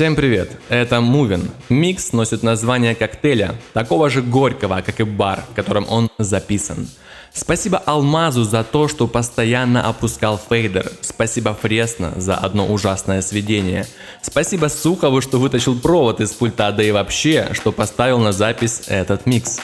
Всем 0.00 0.16
привет, 0.16 0.50
это 0.70 1.02
Мувин. 1.02 1.50
Микс 1.68 2.14
носит 2.14 2.42
название 2.42 2.94
коктейля, 2.94 3.56
такого 3.74 4.08
же 4.08 4.22
горького, 4.22 4.80
как 4.80 4.98
и 4.98 5.02
бар, 5.02 5.44
в 5.50 5.54
котором 5.54 5.84
он 5.90 6.08
записан. 6.16 6.88
Спасибо 7.34 7.76
Алмазу 7.84 8.44
за 8.44 8.64
то, 8.64 8.88
что 8.88 9.06
постоянно 9.06 9.86
опускал 9.86 10.40
фейдер. 10.48 10.90
Спасибо 11.02 11.52
Фресно 11.52 12.14
за 12.16 12.34
одно 12.34 12.66
ужасное 12.66 13.20
сведение. 13.20 13.86
Спасибо 14.22 14.68
Сухову, 14.68 15.20
что 15.20 15.38
вытащил 15.38 15.78
провод 15.78 16.22
из 16.22 16.30
пульта, 16.30 16.72
да 16.72 16.82
и 16.82 16.92
вообще, 16.92 17.50
что 17.52 17.70
поставил 17.70 18.20
на 18.20 18.32
запись 18.32 18.84
этот 18.86 19.26
микс. 19.26 19.60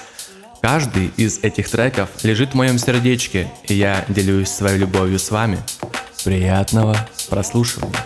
Каждый 0.61 1.13
из 1.17 1.39
этих 1.39 1.71
треков 1.71 2.11
лежит 2.25 2.51
в 2.51 2.57
моем 2.57 2.77
сердечке, 2.77 3.51
и 3.69 3.73
я 3.73 4.05
делюсь 4.09 4.51
своей 4.51 4.77
любовью 4.77 5.19
с 5.19 5.31
вами. 5.31 5.59
Приятного 6.25 6.95
прослушивания. 7.31 7.97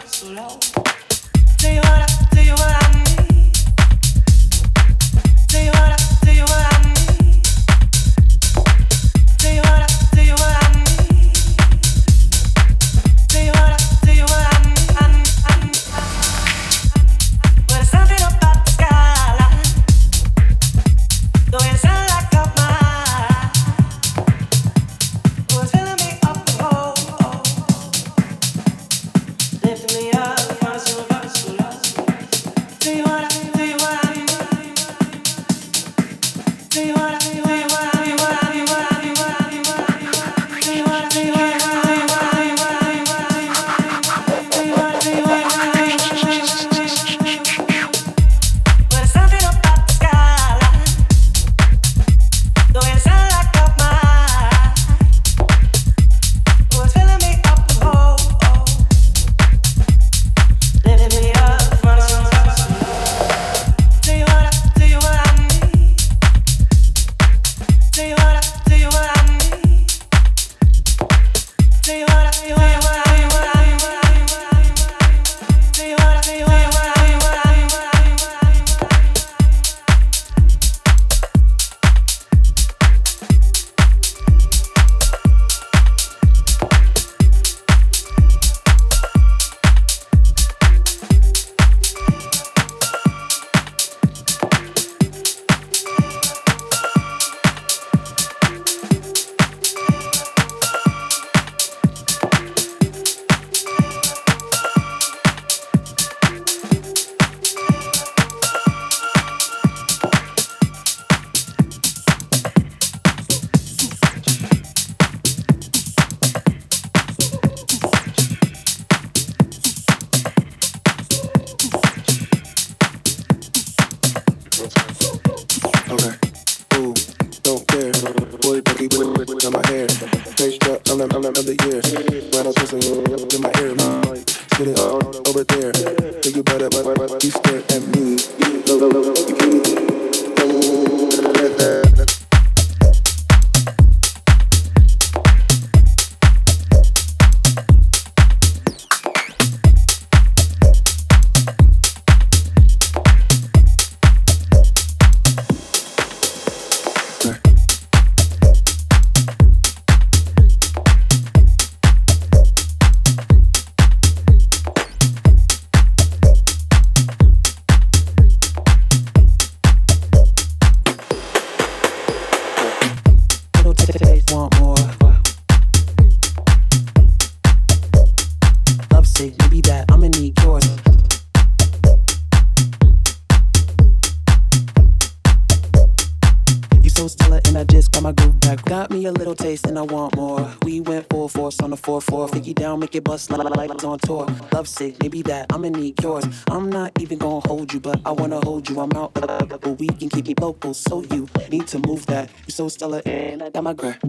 On 191.62 191.70
the 191.70 191.76
4-4. 191.76 192.28
Figgy 192.30 192.54
down, 192.54 192.80
make 192.80 192.94
it 192.94 193.04
bust. 193.04 193.30
Lights 193.30 193.84
on 193.84 193.98
tour. 193.98 194.26
Love 194.52 194.68
sick, 194.68 194.96
maybe 195.00 195.22
that 195.22 195.46
I'ma 195.52 195.68
need 195.68 196.02
yours. 196.02 196.24
I'm 196.50 196.70
not 196.70 196.92
even 197.00 197.18
gonna 197.18 197.46
hold 197.46 197.72
you, 197.72 197.80
but 197.80 198.00
I 198.04 198.10
wanna 198.12 198.40
hold 198.44 198.68
you. 198.68 198.80
I'm 198.80 198.92
out, 198.92 199.14
but 199.14 199.78
we 199.78 199.86
can 199.88 200.08
keep 200.08 200.28
it 200.28 200.40
local. 200.40 200.74
So 200.74 201.02
you 201.02 201.28
need 201.50 201.66
to 201.68 201.78
move 201.78 202.06
that. 202.06 202.30
You're 202.46 202.52
so 202.52 202.68
stellar, 202.68 203.02
and 203.06 203.42
I 203.42 203.50
got 203.50 203.64
my 203.64 203.72
grip. 203.74 204.02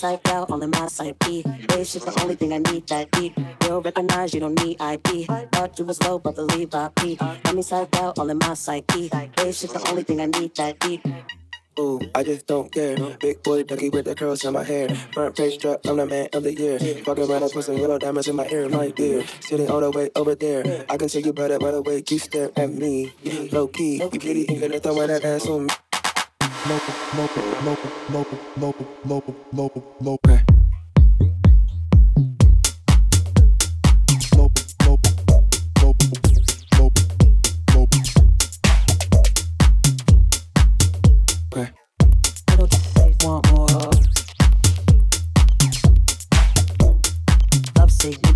Psyched 0.00 0.30
out, 0.30 0.50
all 0.50 0.62
in 0.62 0.70
my 0.70 0.86
side 0.86 1.16
B. 1.18 1.42
It's 1.44 1.92
the 1.92 2.18
only 2.22 2.34
thing 2.34 2.52
I 2.52 2.58
need 2.58 2.86
that 2.88 3.10
deep. 3.10 3.34
You'll 3.62 3.82
recognize 3.82 4.32
you 4.32 4.40
don't 4.40 4.58
need 4.64 4.80
ID. 4.80 5.26
Thought 5.52 5.78
you 5.78 5.84
was 5.84 6.02
low, 6.02 6.18
but 6.18 6.34
believe 6.36 6.74
I 6.74 6.88
be. 7.02 7.16
Got 7.16 7.54
me 7.54 7.62
psyched 7.62 7.96
out, 7.96 8.18
all 8.18 8.30
in 8.30 8.38
my 8.38 8.54
psyche. 8.54 9.10
It's 9.38 9.60
just 9.60 9.74
the 9.74 9.90
only 9.90 10.02
thing 10.02 10.20
I 10.20 10.26
need 10.26 10.54
that 10.56 10.78
deep. 10.80 11.06
Ooh, 11.78 12.00
I 12.14 12.22
just 12.22 12.46
don't 12.46 12.72
care. 12.72 12.96
Big 13.20 13.42
boy 13.42 13.62
ducky 13.62 13.90
with 13.90 14.06
the 14.06 14.14
curls 14.14 14.44
in 14.44 14.54
my 14.54 14.64
hair. 14.64 14.88
Front 15.12 15.36
page 15.36 15.54
strut, 15.54 15.80
I'm 15.86 15.98
the 15.98 16.06
man 16.06 16.28
of 16.32 16.42
the 16.42 16.54
year. 16.54 16.78
Fucking 16.78 17.30
around 17.30 17.42
and 17.42 17.52
put 17.52 17.64
some 17.64 17.76
yellow 17.76 17.98
diamonds 17.98 18.28
in 18.28 18.36
my 18.36 18.46
ear, 18.48 18.68
my 18.68 18.90
dear. 18.90 19.24
Sitting 19.40 19.70
all 19.70 19.80
the 19.80 19.90
way 19.90 20.10
over 20.16 20.34
there. 20.34 20.86
I 20.88 20.96
can 20.96 21.08
see 21.08 21.20
you 21.20 21.32
better 21.32 21.58
by 21.58 21.70
the 21.72 21.82
way 21.82 22.02
you 22.08 22.18
stare 22.18 22.50
at 22.56 22.72
me. 22.72 23.12
Low 23.52 23.68
key, 23.68 23.96
you 24.02 24.08
pretty, 24.08 24.46
you 24.48 24.60
gonna 24.60 24.80
throw 24.80 25.06
that 25.06 25.24
ass 25.24 25.46
on 25.46 25.66
me. 25.66 25.89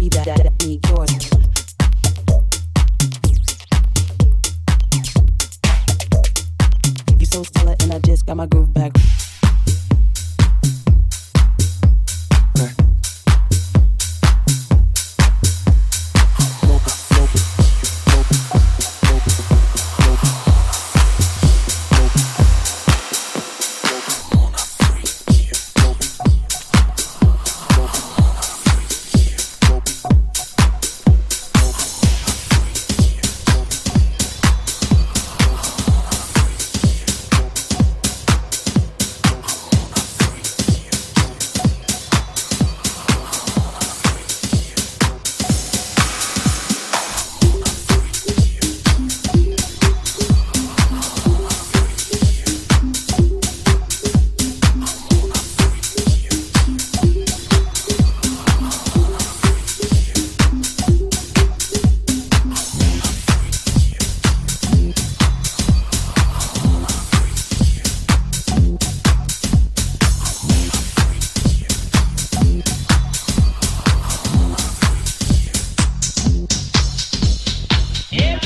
Maybe 0.05 0.08
that, 0.11 0.26
that, 0.26 0.43
that 0.44 0.66
need 0.66 0.87
yours. 0.88 1.34
So 7.35 7.43
stellar 7.43 7.75
and 7.81 7.93
I 7.93 7.99
just 7.99 8.27
got 8.27 8.37
my 8.37 8.47
groove 8.47 8.73
back. 8.73 8.93
Yeah. 78.14 78.44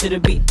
to 0.00 0.08
the 0.08 0.18
beat. 0.18 0.46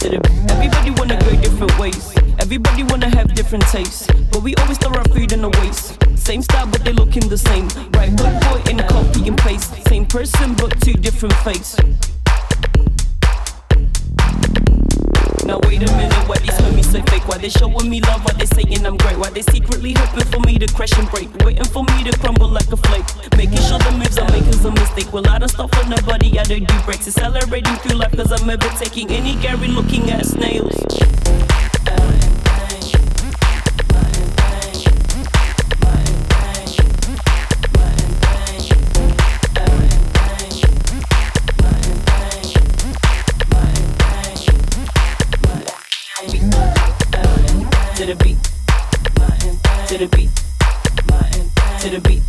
To 0.00 0.08
the 0.08 0.18
beat. 0.24 0.50
Everybody 0.50 0.90
wanna 0.92 1.20
go 1.20 1.36
different 1.42 1.78
ways. 1.78 2.14
Everybody 2.38 2.82
wanna 2.84 3.10
have 3.10 3.34
different 3.34 3.64
tastes, 3.64 4.06
but 4.32 4.42
we 4.42 4.54
always 4.54 4.78
throw 4.78 4.94
our 4.94 5.04
food 5.08 5.32
in 5.32 5.42
the 5.42 5.50
waste. 5.60 5.98
Same 6.16 6.40
style, 6.40 6.66
but 6.66 6.82
they 6.86 6.94
looking 6.94 7.28
the 7.28 7.36
same. 7.36 7.68
Right 7.92 8.08
hook 8.18 8.64
boy 8.64 8.70
in 8.70 8.80
a 8.80 8.88
copy 8.88 9.28
and 9.28 9.36
paste. 9.36 9.86
Same 9.88 10.06
person, 10.06 10.54
but 10.54 10.80
two 10.80 10.94
different 10.94 11.34
faces. 11.44 12.17
Now 15.48 15.58
wait 15.64 15.80
a 15.80 15.90
minute, 15.96 16.28
why 16.28 16.36
these 16.36 16.60
homies 16.60 16.92
so 16.92 17.00
fake? 17.10 17.26
Why 17.26 17.38
they 17.38 17.48
showing 17.48 17.88
me 17.88 18.02
love? 18.02 18.22
Why 18.22 18.34
they 18.34 18.44
saying 18.44 18.84
I'm 18.84 18.98
great? 18.98 19.16
Why 19.16 19.30
they 19.30 19.40
secretly 19.40 19.94
hoping 19.96 20.26
for 20.30 20.40
me 20.40 20.58
to 20.58 20.66
crash 20.74 20.92
and 20.98 21.08
break? 21.08 21.34
Waiting 21.42 21.64
for 21.64 21.84
me 21.84 22.04
to 22.04 22.12
crumble 22.18 22.48
like 22.48 22.70
a 22.70 22.76
flake. 22.76 23.08
Making 23.34 23.62
sure 23.64 23.78
the 23.78 23.92
moves 23.92 24.18
I 24.18 24.30
make 24.30 24.46
is 24.46 24.62
a 24.66 24.70
mistake. 24.70 25.10
Well, 25.10 25.26
I 25.26 25.38
don't 25.38 25.48
stop 25.48 25.74
for 25.74 25.88
nobody, 25.88 26.38
I 26.38 26.42
don't 26.42 26.68
do 26.68 26.74
breaks. 26.84 27.08
Accelerating 27.08 27.76
through 27.76 27.96
life 27.96 28.14
cause 28.14 28.30
I'm 28.30 28.50
ever 28.50 28.68
taking 28.76 29.10
any 29.10 29.36
Gary 29.36 29.68
looking 29.68 30.10
at 30.10 30.26
snails. 30.26 31.17
To 49.88 49.96
the 49.96 50.06
beat, 50.08 50.28
to 51.80 51.88
the 51.88 52.00
beat, 52.06 52.27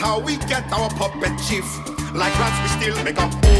how 0.00 0.18
we 0.18 0.36
get 0.48 0.64
our 0.72 0.88
puppet 0.90 1.38
chief. 1.46 1.66
Like 2.14 2.36
rats, 2.40 2.58
we 2.62 2.68
still 2.80 3.04
make 3.04 3.18
a 3.18 3.59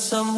Someone 0.00 0.29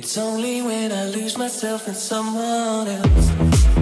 It's 0.00 0.16
only 0.16 0.62
when 0.62 0.92
I 0.92 1.06
lose 1.06 1.36
myself 1.36 1.88
in 1.88 1.94
someone 1.94 2.86
else. 2.86 3.77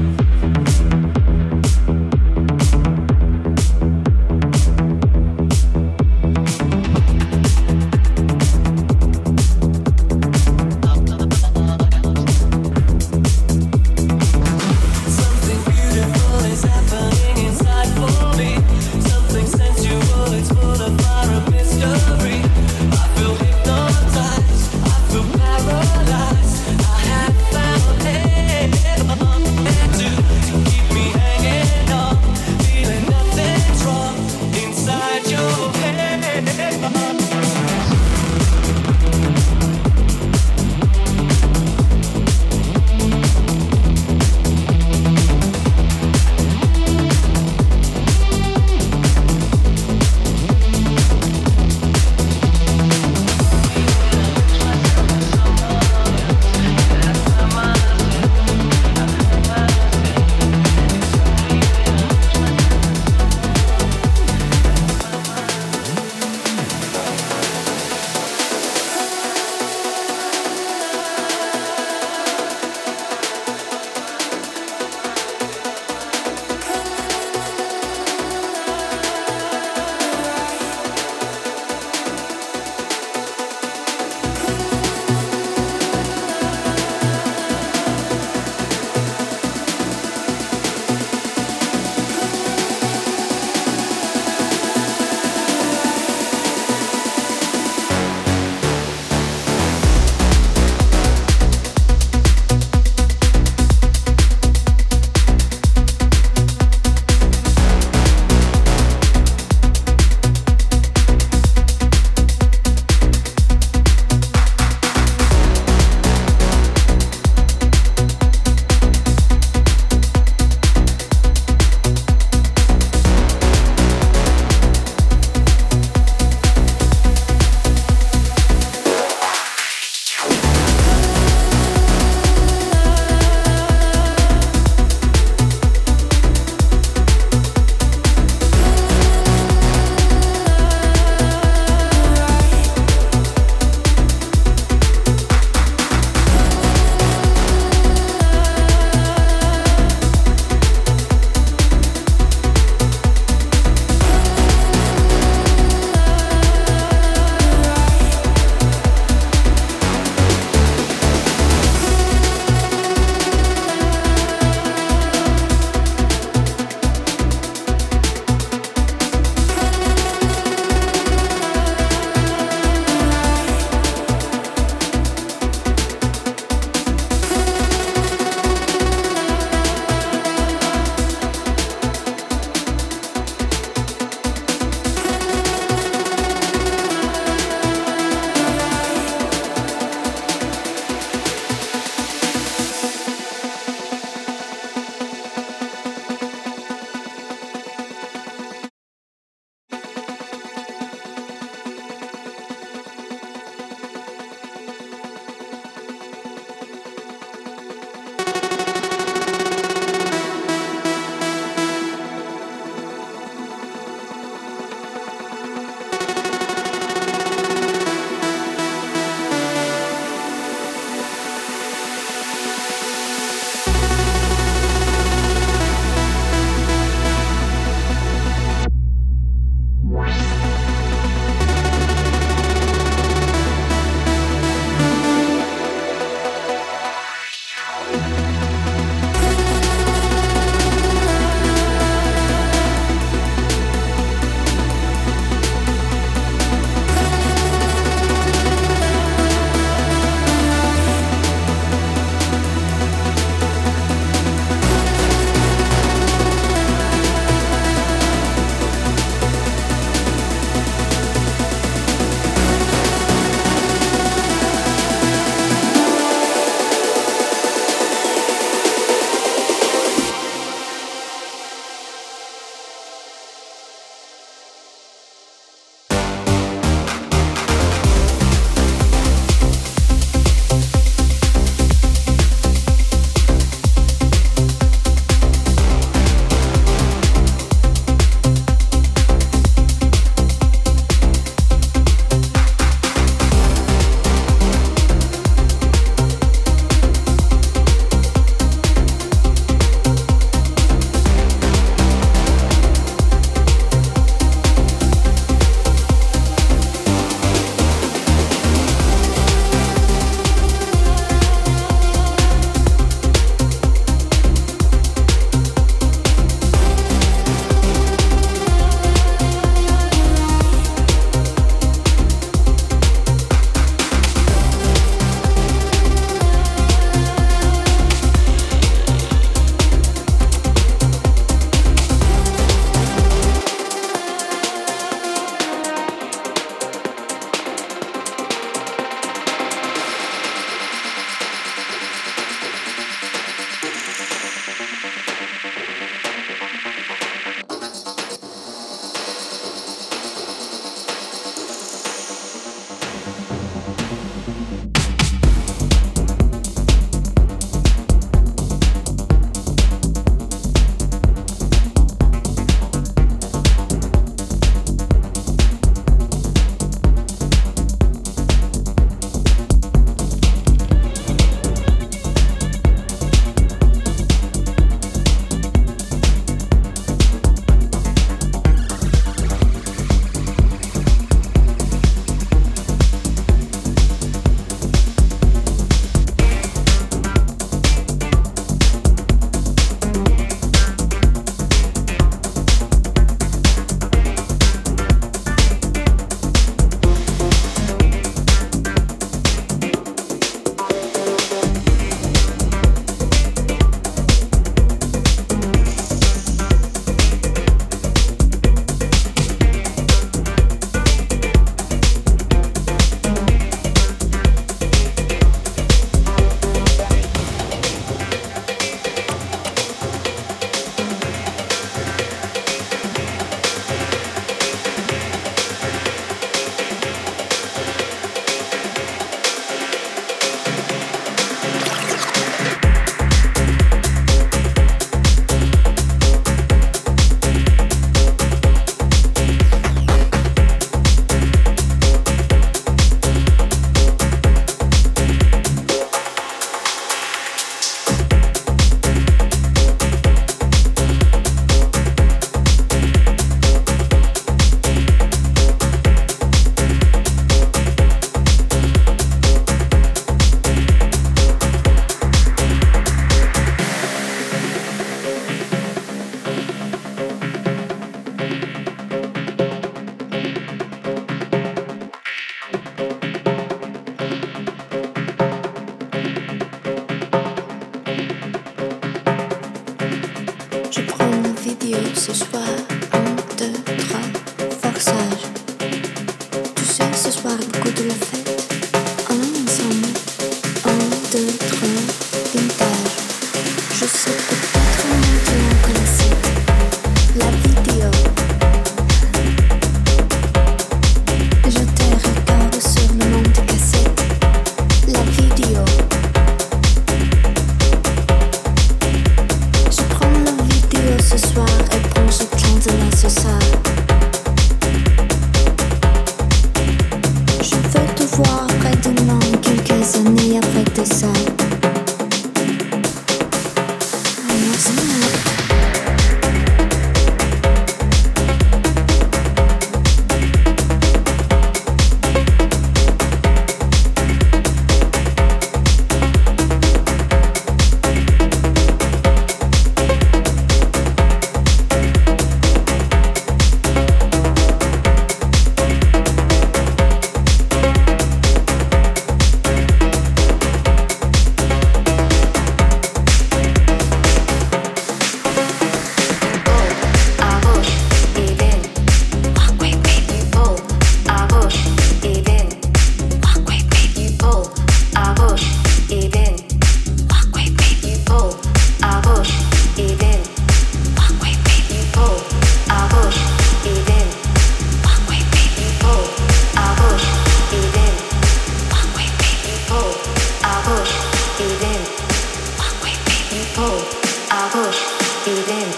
feeling. 585.27 585.73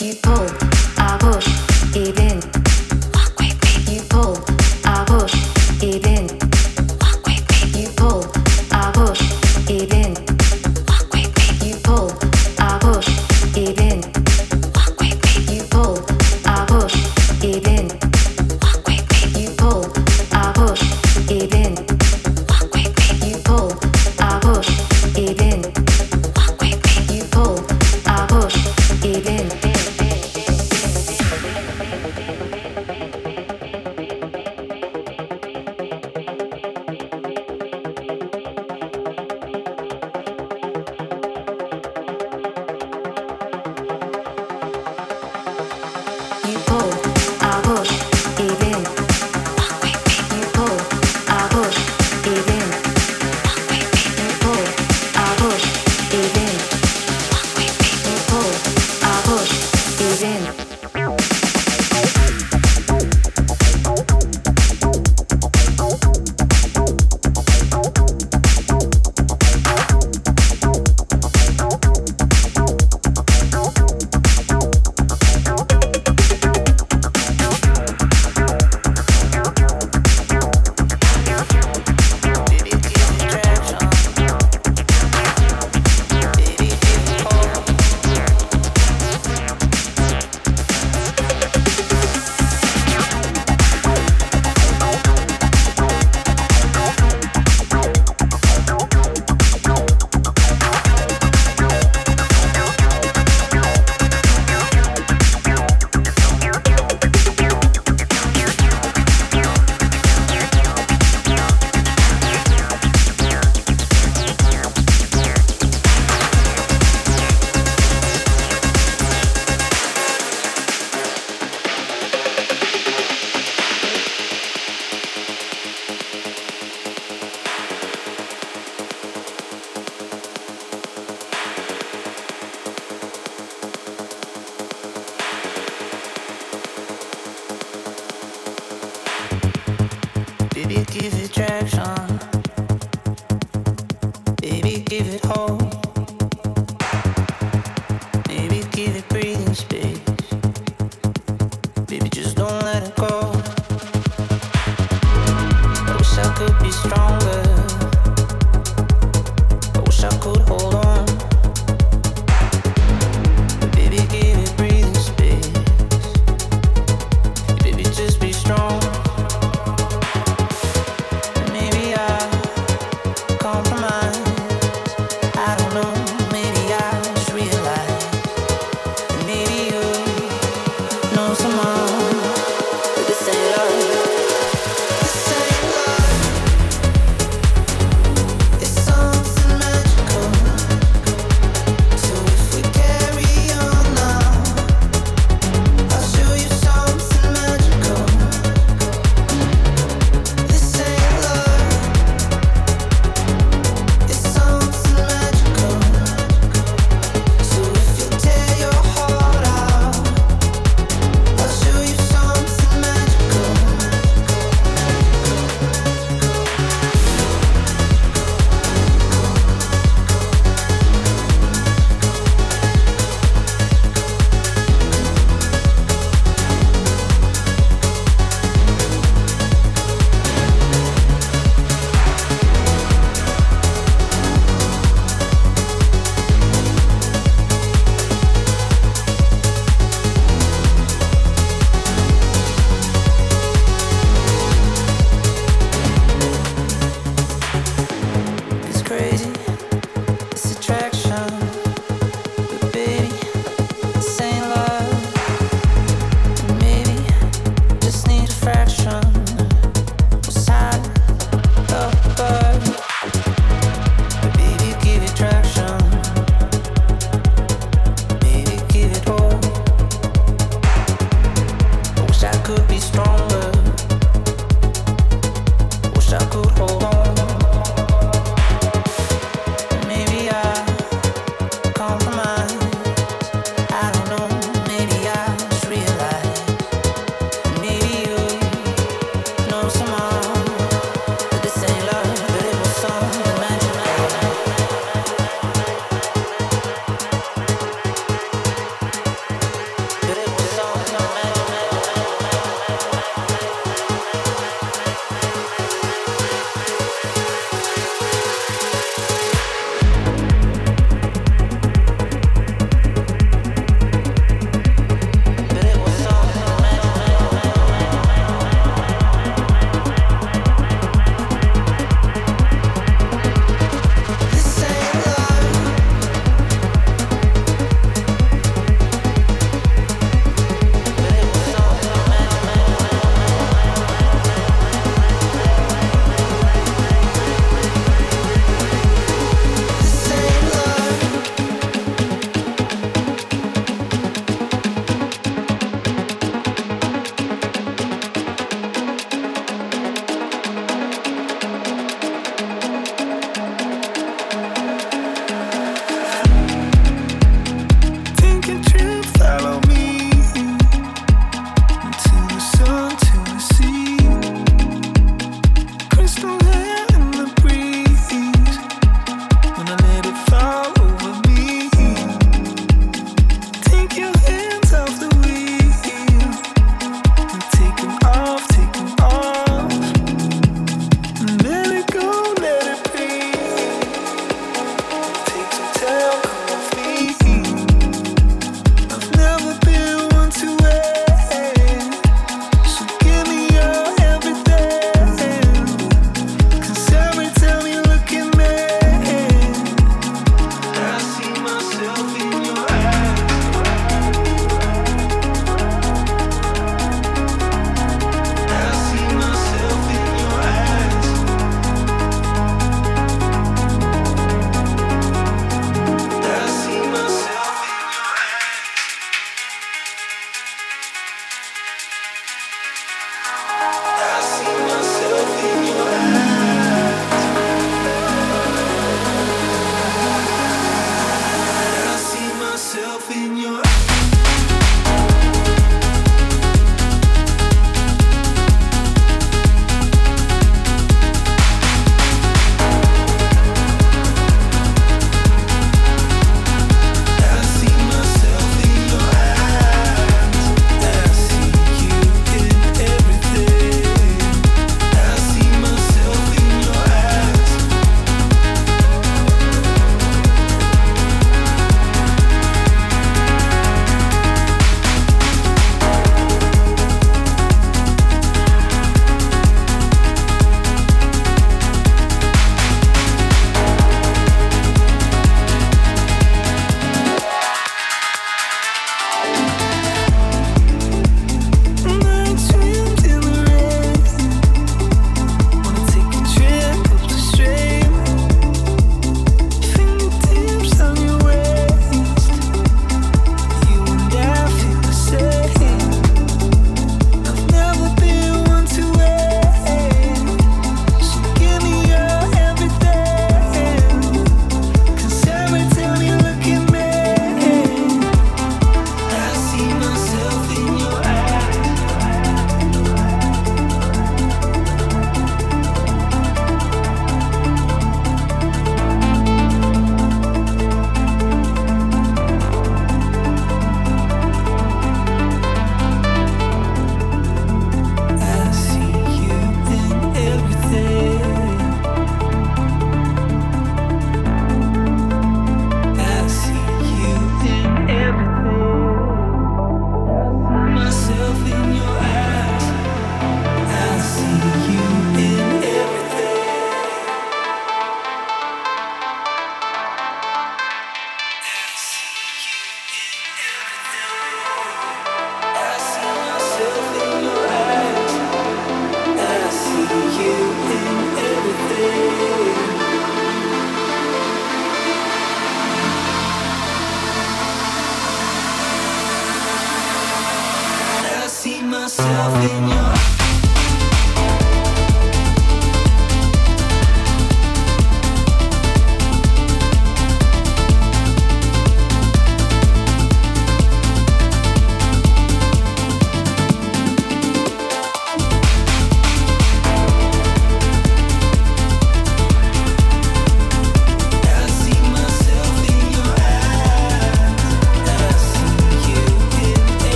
You 0.00 0.14
pull. 0.22 0.47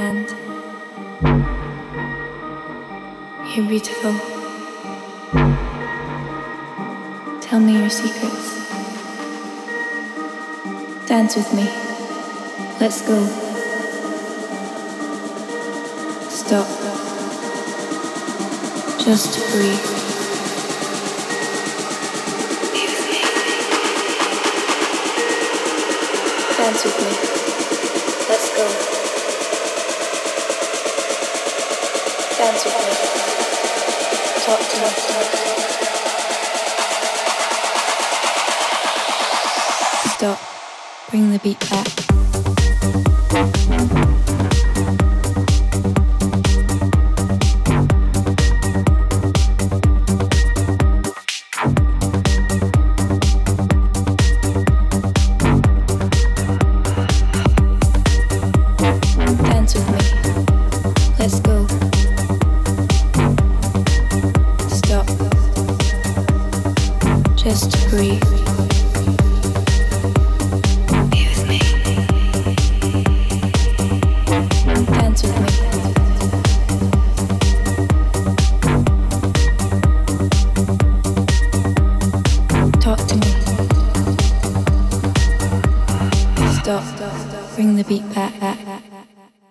hand. 0.00 0.28
You're 3.52 3.68
beautiful. 3.68 4.14
Tell 7.46 7.60
me 7.60 7.72
your 7.80 7.90
secrets. 7.90 8.48
Dance 11.06 11.36
with 11.36 11.52
me. 11.52 11.66
Let's 12.80 13.02
go. 13.02 13.18
Stop. 16.30 16.68
Just 19.04 19.32
breathe. 19.52 19.99
beat 41.42 41.58
that. 41.60 42.09